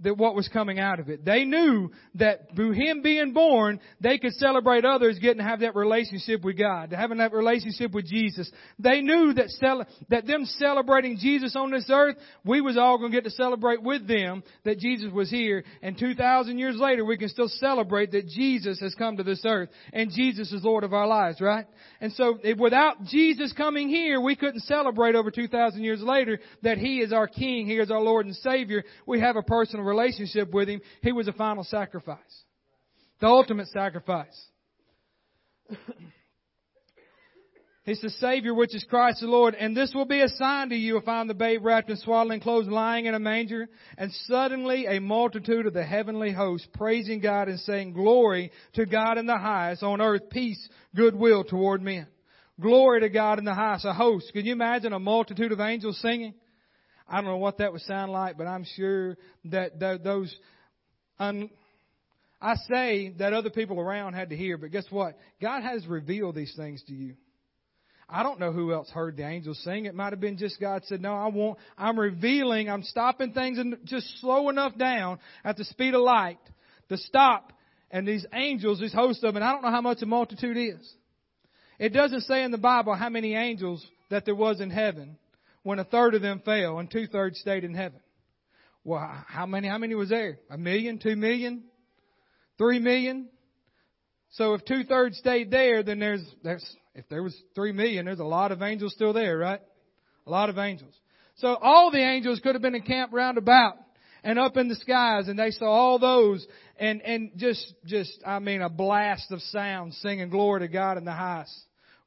[0.00, 1.24] that what was coming out of it.
[1.24, 5.74] They knew that through him being born, they could celebrate others getting to have that
[5.74, 8.50] relationship with God, having that relationship with Jesus.
[8.78, 13.10] They knew that cel- that them celebrating Jesus on this earth, we was all going
[13.10, 15.64] to get to celebrate with them that Jesus was here.
[15.82, 19.70] And 2,000 years later, we can still celebrate that Jesus has come to this earth
[19.94, 21.66] and Jesus is Lord of our lives, right?
[22.02, 26.76] And so if without Jesus coming here, we couldn't celebrate over 2,000 years later that
[26.76, 28.84] He is our King, He is our Lord and Savior.
[29.06, 30.80] We have a personal relationship with Him.
[31.02, 32.18] He was a final sacrifice.
[33.20, 34.46] The ultimate sacrifice.
[37.86, 39.54] He's the Savior, which is Christ the Lord.
[39.54, 41.96] And this will be a sign to you if I am the babe wrapped in
[41.96, 43.68] swaddling clothes lying in a manger.
[43.96, 49.18] And suddenly a multitude of the heavenly hosts praising God and saying, Glory to God
[49.18, 52.08] in the highest, on earth peace, goodwill toward men.
[52.60, 53.84] Glory to God in the highest.
[53.84, 54.32] A host.
[54.32, 56.34] Can you imagine a multitude of angels singing?
[57.08, 59.16] I don't know what that would sound like, but I'm sure
[59.46, 60.34] that those,
[61.18, 61.50] un,
[62.40, 65.16] I say that other people around had to hear, but guess what?
[65.40, 67.14] God has revealed these things to you.
[68.08, 69.86] I don't know who else heard the angels sing.
[69.86, 71.58] It might have been just God said, no, I won't.
[71.76, 76.38] I'm revealing, I'm stopping things and just slow enough down at the speed of light
[76.88, 77.52] to stop.
[77.90, 80.56] And these angels, this host of them, and I don't know how much a multitude
[80.56, 80.94] is.
[81.78, 85.18] It doesn't say in the Bible how many angels that there was in heaven
[85.66, 87.98] when a third of them fell and two thirds stayed in heaven.
[88.84, 90.38] Well, how many, how many was there?
[90.48, 91.64] A million, two million,
[92.56, 93.28] three million?
[94.30, 98.20] So if two thirds stayed there, then there's, there's, if there was three million, there's
[98.20, 99.60] a lot of angels still there, right?
[100.28, 100.94] A lot of angels.
[101.38, 103.74] So all the angels could have been encamped round about
[104.22, 106.46] and up in the skies and they saw all those
[106.78, 111.04] and, and just, just, I mean, a blast of sound singing glory to God in
[111.04, 111.52] the highest.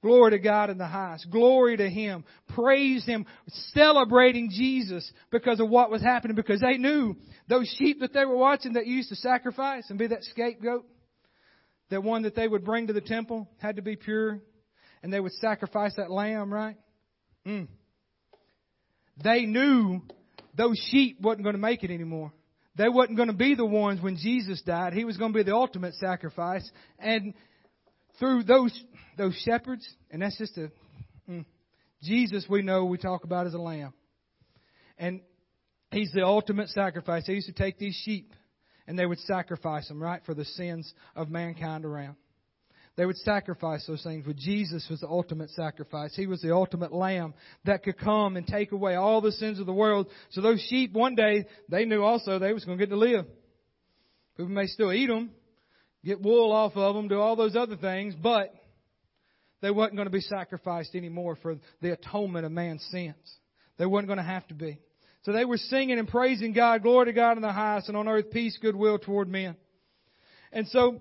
[0.01, 1.29] Glory to God in the highest.
[1.29, 2.23] Glory to Him.
[2.49, 3.25] Praise Him.
[3.73, 7.15] Celebrating Jesus because of what was happening because they knew
[7.49, 10.85] those sheep that they were watching that used to sacrifice and be that scapegoat,
[11.89, 14.39] that one that they would bring to the temple had to be pure
[15.03, 16.77] and they would sacrifice that lamb, right?
[17.45, 17.67] Mm.
[19.21, 20.01] They knew
[20.55, 22.31] those sheep wasn't going to make it anymore.
[22.75, 24.93] They wasn't going to be the ones when Jesus died.
[24.93, 26.69] He was going to be the ultimate sacrifice.
[26.97, 27.33] And
[28.19, 28.83] through those
[29.17, 30.71] those shepherds, and that's just a
[31.29, 31.45] mm,
[32.03, 33.93] Jesus we know we talk about as a lamb.
[34.97, 35.21] And
[35.91, 37.25] he's the ultimate sacrifice.
[37.25, 38.33] They used to take these sheep
[38.87, 42.15] and they would sacrifice them, right, for the sins of mankind around.
[42.95, 44.25] They would sacrifice those things.
[44.25, 46.13] But Jesus was the ultimate sacrifice.
[46.15, 47.33] He was the ultimate lamb
[47.65, 50.07] that could come and take away all the sins of the world.
[50.31, 53.25] So those sheep, one day, they knew also they was going to get to live.
[54.35, 55.31] People may still eat them,
[56.03, 58.53] get wool off of them, do all those other things, but
[59.61, 63.15] They wasn't going to be sacrificed anymore for the atonement of man's sins.
[63.77, 64.79] They wasn't going to have to be.
[65.23, 68.07] So they were singing and praising God, glory to God in the highest, and on
[68.07, 69.57] earth peace, goodwill toward men.
[70.53, 70.99] And so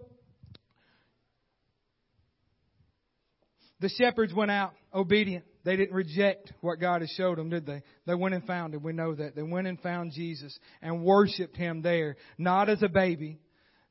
[3.80, 5.44] the shepherds went out obedient.
[5.64, 7.82] They didn't reject what God had showed them, did they?
[8.06, 8.82] They went and found him.
[8.82, 9.36] We know that.
[9.36, 12.16] They went and found Jesus and worshiped him there.
[12.38, 13.38] Not as a baby,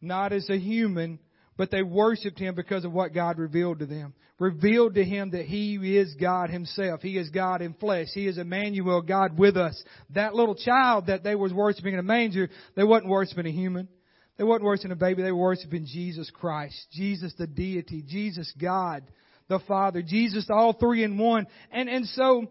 [0.02, 1.20] not as a human,
[1.58, 4.14] but they worshiped him because of what God revealed to them.
[4.40, 7.02] Revealed to him that he is God himself.
[7.02, 8.08] He is God in flesh.
[8.14, 9.82] He is Emmanuel, God with us.
[10.12, 13.88] That little child that they was worshiping in a manger, they wasn't worshiping a human.
[14.38, 15.24] They wasn't worshiping a baby.
[15.24, 16.76] They were worshiping Jesus Christ.
[16.92, 18.04] Jesus the deity.
[18.06, 19.04] Jesus God
[19.48, 20.04] the Father.
[20.04, 21.48] Jesus all three in one.
[21.72, 22.48] And, and so,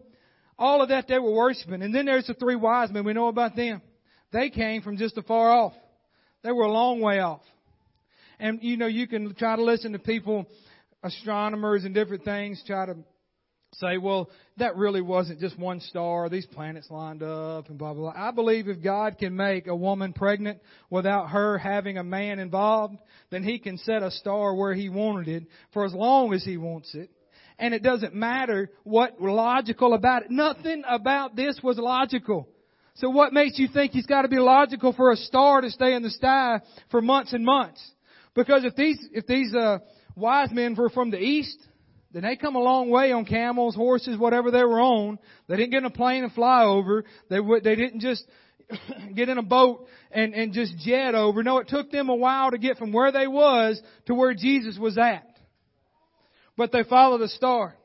[0.59, 1.81] all of that they were worshiping.
[1.81, 3.05] And then there's the three wise men.
[3.05, 3.81] We know about them.
[4.33, 5.73] They came from just afar off.
[6.43, 7.41] They were a long way off.
[8.39, 10.45] And you know, you can try to listen to people,
[11.03, 12.95] astronomers and different things, try to
[13.73, 16.29] say, well, that really wasn't just one star.
[16.29, 18.27] These planets lined up and blah, blah, blah.
[18.27, 22.97] I believe if God can make a woman pregnant without her having a man involved,
[23.29, 26.57] then He can set a star where He wanted it for as long as He
[26.57, 27.09] wants it.
[27.59, 30.31] And it doesn't matter what logical about it.
[30.31, 32.47] Nothing about this was logical.
[32.97, 35.93] So what makes you think He's got to be logical for a star to stay
[35.93, 37.81] in the sky for months and months?
[38.33, 39.79] Because if these, if these, uh,
[40.17, 41.57] wise men were from the east,
[42.11, 45.19] then they come a long way on camels, horses, whatever they were on.
[45.47, 47.03] They didn't get in a plane and fly over.
[47.29, 48.25] They would, they didn't just
[49.15, 51.43] get in a boat and, and just jet over.
[51.43, 54.77] No, it took them a while to get from where they was to where Jesus
[54.77, 55.27] was at.
[56.57, 57.75] But they followed the star.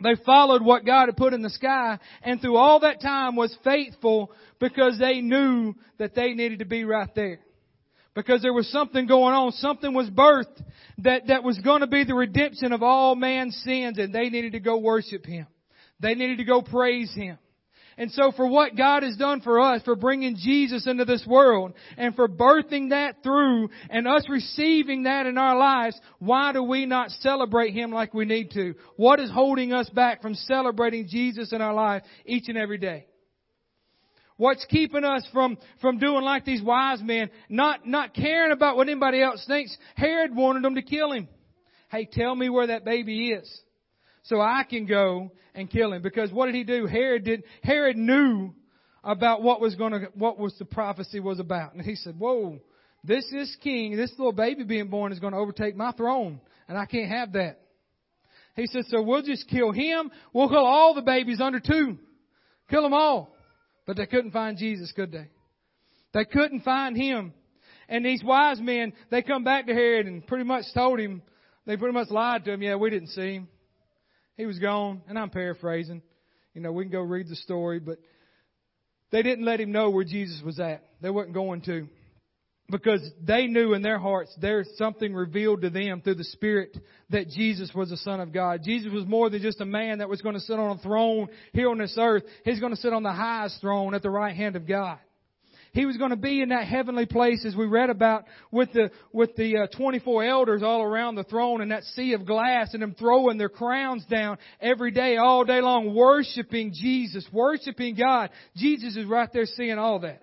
[0.00, 3.56] They followed what God had put in the sky and through all that time was
[3.64, 4.30] faithful
[4.60, 7.40] because they knew that they needed to be right there
[8.14, 9.52] because there was something going on.
[9.52, 10.62] Something was birthed
[10.98, 14.52] that, that was going to be the redemption of all man's sins and they needed
[14.52, 15.46] to go worship Him.
[15.98, 17.38] They needed to go praise Him.
[17.98, 21.72] And so for what God has done for us, for bringing Jesus into this world,
[21.96, 26.86] and for birthing that through, and us receiving that in our lives, why do we
[26.86, 28.74] not celebrate Him like we need to?
[28.94, 33.06] What is holding us back from celebrating Jesus in our life each and every day?
[34.36, 38.88] What's keeping us from, from doing like these wise men, not, not caring about what
[38.88, 39.76] anybody else thinks?
[39.96, 41.26] Herod wanted them to kill him.
[41.90, 43.60] Hey, tell me where that baby is.
[44.24, 46.02] So I can go and kill him.
[46.02, 46.86] Because what did he do?
[46.86, 48.54] Herod did, Herod knew
[49.04, 51.74] about what was gonna, what was the prophecy was about.
[51.74, 52.58] And he said, whoa,
[53.04, 56.40] this, this king, this little baby being born is gonna overtake my throne.
[56.68, 57.60] And I can't have that.
[58.56, 60.10] He said, so we'll just kill him.
[60.32, 61.98] We'll kill all the babies under two.
[62.68, 63.34] Kill them all.
[63.86, 65.28] But they couldn't find Jesus, could they?
[66.12, 67.32] They couldn't find him.
[67.88, 71.22] And these wise men, they come back to Herod and pretty much told him,
[71.66, 73.48] they pretty much lied to him, yeah, we didn't see him.
[74.38, 75.02] He was gone.
[75.06, 76.00] And I'm paraphrasing.
[76.54, 77.98] You know, we can go read the story, but
[79.12, 80.82] they didn't let him know where Jesus was at.
[81.02, 81.88] They weren't going to
[82.70, 86.76] because they knew in their hearts there's something revealed to them through the Spirit
[87.10, 88.60] that Jesus was the Son of God.
[88.62, 91.28] Jesus was more than just a man that was going to sit on a throne
[91.52, 92.24] here on this earth.
[92.44, 94.98] He's going to sit on the highest throne at the right hand of God.
[95.72, 98.90] He was going to be in that heavenly place as we read about with the,
[99.12, 102.82] with the uh, 24 elders all around the throne and that sea of glass and
[102.82, 108.30] them throwing their crowns down every day, all day long, worshiping Jesus, worshiping God.
[108.56, 110.22] Jesus is right there seeing all that.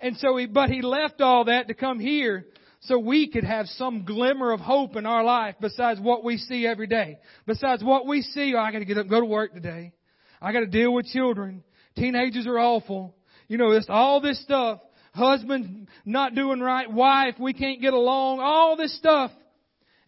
[0.00, 2.46] And so he, but he left all that to come here
[2.80, 6.66] so we could have some glimmer of hope in our life besides what we see
[6.66, 7.18] every day.
[7.46, 9.92] Besides what we see, oh, I gotta get up go to work today.
[10.40, 11.64] I gotta deal with children.
[11.96, 13.14] Teenagers are awful.
[13.48, 14.80] You know, it's all this stuff.
[15.12, 16.90] Husband not doing right.
[16.90, 18.40] Wife, we can't get along.
[18.40, 19.30] All this stuff.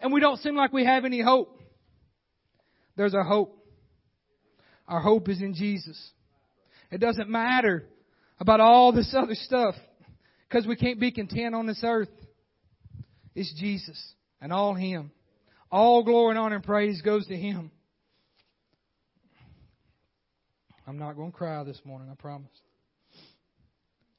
[0.01, 1.61] And we don't seem like we have any hope.
[2.97, 3.57] There's a hope.
[4.89, 5.99] Our hope is in Jesus.
[6.91, 7.85] It doesn't matter
[8.39, 9.75] about all this other stuff
[10.49, 12.09] because we can't be content on this earth.
[13.35, 15.11] It's Jesus and all Him.
[15.71, 17.71] All glory and honor and praise goes to Him.
[20.87, 22.49] I'm not going to cry this morning, I promise.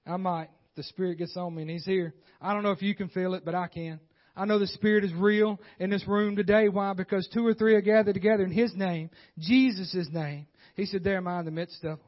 [0.08, 0.50] I might.
[0.76, 2.14] The Spirit gets on me and He's here.
[2.42, 4.00] I don't know if you can feel it, but I can.
[4.36, 6.70] I know the Spirit is real in this room today.
[6.70, 6.94] Why?
[6.94, 10.46] Because two or three are gathered together in His name, Jesus' name.
[10.76, 12.00] He said, there am I in the midst of them.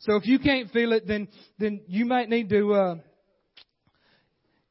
[0.00, 2.94] So if you can't feel it, then then you might need to uh,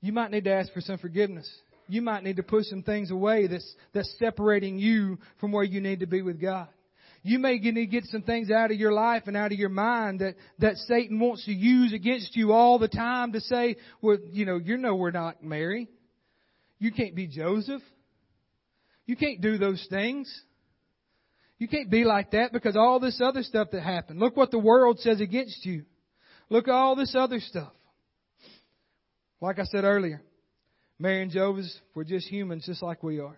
[0.02, 1.48] you might need to ask for some forgiveness.
[1.88, 5.82] You might need to push some things away that's that's separating you from where you
[5.82, 6.68] need to be with God.
[7.22, 9.70] You may need to get some things out of your life and out of your
[9.70, 14.18] mind that, that Satan wants to use against you all the time to say, well,
[14.32, 15.90] you know, you know we're not Mary.
[16.80, 17.82] You can't be Joseph.
[19.06, 20.34] You can't do those things.
[21.58, 24.20] You can't be like that because all this other stuff that happened.
[24.20, 25.84] Look what the world says against you.
[26.50, 27.74] Look at all this other stuff.
[29.42, 30.22] Like I said earlier,
[30.98, 33.38] Mary and Joseph were just humans just like we are.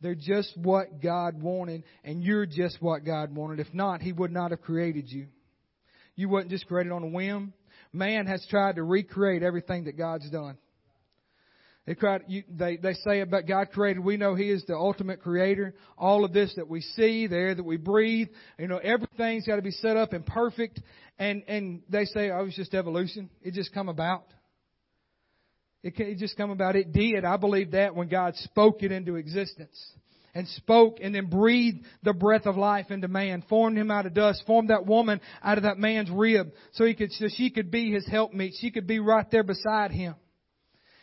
[0.00, 3.60] They're just what God wanted, and you're just what God wanted.
[3.60, 5.26] If not, He would not have created you.
[6.16, 7.52] You wasn't just created on a whim.
[7.92, 10.56] Man has tried to recreate everything that God's done.
[11.86, 15.22] They, cried, you, they, they say about God created, we know He is the ultimate
[15.22, 15.74] creator.
[15.98, 18.28] All of this that we see, the air that we breathe,
[18.58, 20.80] you know, everything's got to be set up and perfect.
[21.18, 23.28] And, and they say, oh, it's just evolution.
[23.42, 24.24] It just come about.
[25.82, 26.76] It, it just come about.
[26.76, 27.24] It did.
[27.24, 29.92] I believe that when God spoke it into existence
[30.34, 34.14] and spoke and then breathed the breath of life into man, formed him out of
[34.14, 37.70] dust, formed that woman out of that man's rib so he could, so she could
[37.70, 38.54] be his helpmeet.
[38.60, 40.14] She could be right there beside him.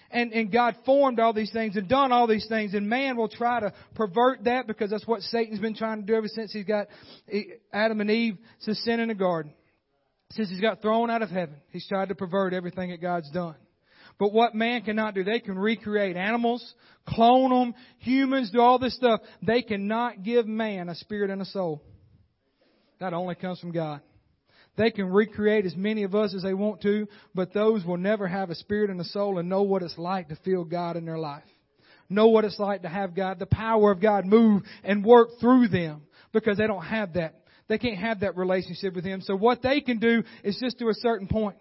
[0.10, 3.28] And, and God formed all these things and done all these things and man will
[3.28, 6.66] try to pervert that because that's what Satan's been trying to do ever since he's
[6.66, 6.88] got
[7.74, 9.54] Adam and Eve to sin in the garden.
[10.32, 13.56] Since he's got thrown out of heaven, he's tried to pervert everything that God's done.
[14.20, 16.74] But what man cannot do, they can recreate animals,
[17.08, 19.22] clone them, humans, do all this stuff.
[19.44, 21.84] They cannot give man a spirit and a soul.
[23.00, 24.02] That only comes from God.
[24.76, 28.28] They can recreate as many of us as they want to, but those will never
[28.28, 31.06] have a spirit and a soul and know what it's like to feel God in
[31.06, 31.44] their life.
[32.10, 35.68] Know what it's like to have God, the power of God move and work through
[35.68, 37.42] them because they don't have that.
[37.68, 39.22] They can't have that relationship with Him.
[39.22, 41.58] So what they can do is just to a certain point.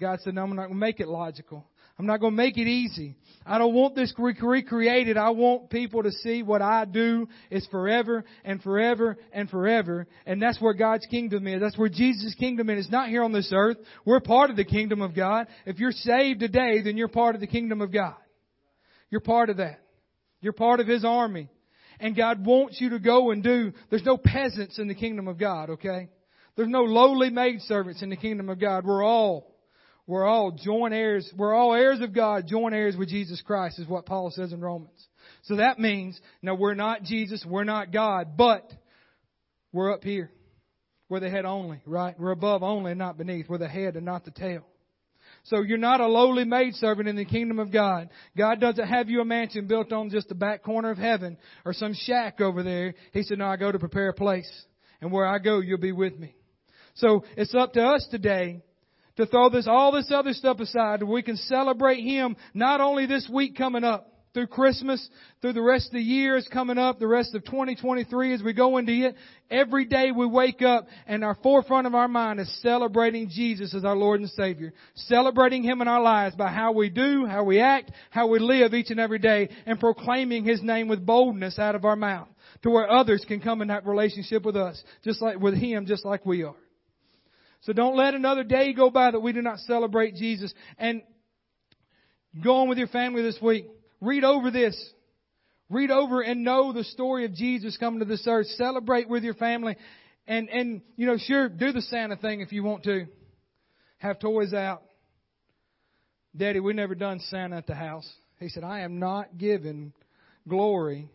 [0.00, 1.66] God said, no, I'm not going to make it logical.
[1.98, 3.16] I'm not going to make it easy.
[3.46, 5.16] I don't want this recreated.
[5.16, 10.06] I want people to see what I do is forever and forever and forever.
[10.26, 11.60] And that's where God's kingdom is.
[11.60, 12.86] That's where Jesus' kingdom is.
[12.86, 13.76] It's not here on this earth.
[14.04, 15.46] We're part of the kingdom of God.
[15.66, 18.16] If you're saved today, then you're part of the kingdom of God.
[19.10, 19.80] You're part of that.
[20.40, 21.48] You're part of His army.
[22.00, 25.38] And God wants you to go and do, there's no peasants in the kingdom of
[25.38, 26.08] God, okay?
[26.56, 28.84] There's no lowly maidservants in the kingdom of God.
[28.84, 29.53] We're all
[30.06, 31.30] we're all joint heirs.
[31.36, 34.60] We're all heirs of God, joint heirs with Jesus Christ is what Paul says in
[34.60, 35.08] Romans.
[35.44, 38.70] So that means, now we're not Jesus, we're not God, but
[39.72, 40.30] we're up here.
[41.08, 42.18] We're the head only, right?
[42.18, 43.48] We're above only and not beneath.
[43.48, 44.64] We're the head and not the tail.
[45.44, 48.08] So you're not a lowly maidservant in the kingdom of God.
[48.36, 51.74] God doesn't have you a mansion built on just the back corner of heaven or
[51.74, 52.94] some shack over there.
[53.12, 54.50] He said, no, I go to prepare a place.
[55.00, 56.34] And where I go, you'll be with me.
[56.94, 58.62] So it's up to us today
[59.16, 61.02] to throw this, all this other stuff aside.
[61.02, 65.08] We can celebrate Him not only this week coming up, through Christmas,
[65.40, 68.52] through the rest of the year years coming up, the rest of 2023 as we
[68.52, 69.14] go into it.
[69.50, 73.84] Every day we wake up and our forefront of our mind is celebrating Jesus as
[73.84, 74.72] our Lord and Savior.
[74.94, 78.74] Celebrating Him in our lives by how we do, how we act, how we live
[78.74, 82.28] each and every day and proclaiming His name with boldness out of our mouth
[82.62, 86.04] to where others can come in that relationship with us, just like with Him, just
[86.04, 86.56] like we are.
[87.64, 90.52] So don't let another day go by that we do not celebrate Jesus.
[90.76, 91.02] And
[92.42, 93.66] go on with your family this week.
[94.02, 94.76] Read over this.
[95.70, 98.46] Read over and know the story of Jesus coming to this earth.
[98.58, 99.76] Celebrate with your family.
[100.26, 103.06] And, and, you know, sure, do the Santa thing if you want to.
[103.98, 104.82] Have toys out.
[106.36, 108.10] Daddy, we never done Santa at the house.
[108.40, 109.94] He said, I am not giving
[110.46, 111.08] glory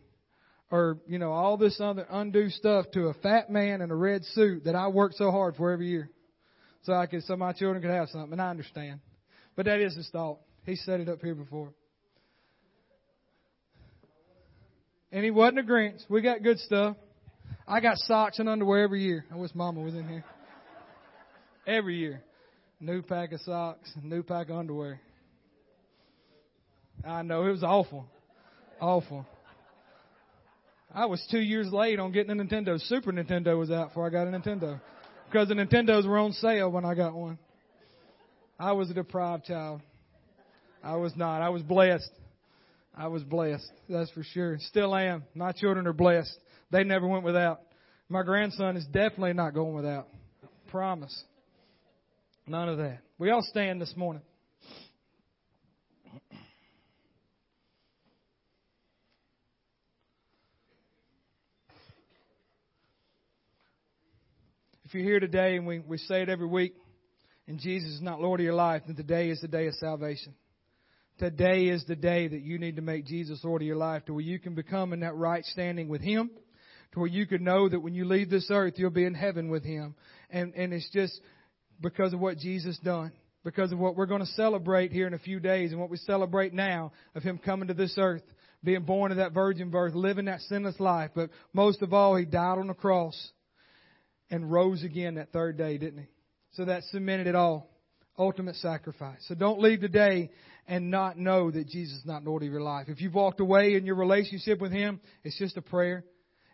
[0.72, 4.24] or, you know, all this other undue stuff to a fat man in a red
[4.24, 6.10] suit that I work so hard for every year
[6.82, 8.32] so I could, so my children could have something.
[8.32, 9.00] And I understand.
[9.56, 10.38] But that is his thought.
[10.64, 11.72] He set it up here before.
[15.12, 16.00] And he wasn't a Grinch.
[16.08, 16.96] We got good stuff.
[17.66, 19.24] I got socks and underwear every year.
[19.32, 20.24] I wish Mama was in here.
[21.66, 22.22] Every year.
[22.80, 25.00] New pack of socks, new pack of underwear.
[27.04, 28.06] I know, it was awful.
[28.80, 29.26] Awful.
[30.92, 32.80] I was two years late on getting a Nintendo.
[32.80, 34.80] Super Nintendo was out before I got a Nintendo
[35.30, 37.38] because the Nintendos were on sale when I got one.
[38.58, 39.80] I was a deprived child.
[40.82, 41.40] I was not.
[41.40, 42.10] I was blessed.
[42.96, 43.70] I was blessed.
[43.88, 44.58] That's for sure.
[44.60, 45.22] Still am.
[45.34, 46.36] My children are blessed.
[46.72, 47.60] They never went without.
[48.08, 50.08] My grandson is definitely not going without.
[50.68, 51.16] Promise.
[52.46, 52.98] None of that.
[53.18, 54.22] We all stand this morning.
[64.90, 66.74] If you're here today and we, we say it every week,
[67.46, 70.34] and Jesus is not Lord of your life, then today is the day of salvation.
[71.16, 74.14] Today is the day that you need to make Jesus Lord of your life to
[74.14, 76.28] where you can become in that right standing with Him,
[76.90, 79.48] to where you can know that when you leave this earth, you'll be in heaven
[79.48, 79.94] with Him.
[80.28, 81.20] And, and it's just
[81.80, 83.12] because of what Jesus done.
[83.44, 85.98] Because of what we're going to celebrate here in a few days and what we
[85.98, 88.24] celebrate now of Him coming to this earth
[88.64, 91.12] being born of that virgin birth, living that sinless life.
[91.14, 93.30] But most of all, He died on the cross
[94.30, 96.08] and rose again that third day, didn't He?
[96.52, 97.68] So that cemented it all.
[98.18, 99.24] Ultimate sacrifice.
[99.28, 100.30] So don't leave today
[100.66, 102.88] and not know that Jesus is not Lord of your life.
[102.88, 106.04] If you've walked away in your relationship with Him, it's just a prayer.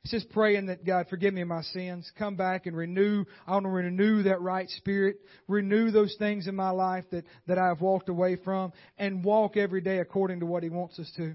[0.03, 2.09] It's just praying that God forgive me of my sins.
[2.16, 3.24] Come back and renew.
[3.45, 5.16] I want to renew that right spirit.
[5.49, 9.57] Renew those things in my life that, that I have walked away from and walk
[9.57, 11.35] every day according to what He wants us to.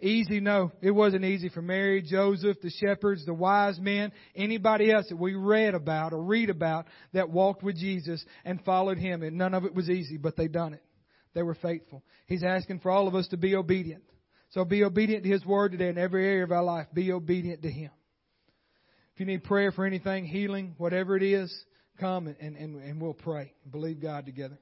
[0.00, 0.40] Easy?
[0.40, 5.16] No, it wasn't easy for Mary, Joseph, the shepherds, the wise men, anybody else that
[5.16, 9.22] we read about or read about that walked with Jesus and followed Him.
[9.22, 10.82] And none of it was easy, but they done it.
[11.34, 12.02] They were faithful.
[12.26, 14.02] He's asking for all of us to be obedient.
[14.50, 16.86] So be obedient to His Word today in every area of our life.
[16.92, 17.90] Be obedient to Him.
[19.14, 21.52] If you need prayer for anything, healing, whatever it is,
[22.00, 23.52] come and, and, and we'll pray.
[23.70, 24.58] Believe God together.